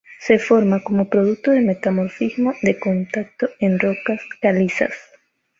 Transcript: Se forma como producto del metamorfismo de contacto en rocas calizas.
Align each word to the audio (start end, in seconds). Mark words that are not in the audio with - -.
Se 0.19 0.39
forma 0.39 0.83
como 0.83 1.07
producto 1.11 1.51
del 1.51 1.63
metamorfismo 1.65 2.55
de 2.63 2.79
contacto 2.79 3.49
en 3.59 3.77
rocas 3.77 4.19
calizas. 4.41 4.95